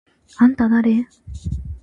[0.47, 1.05] あんただれ？！？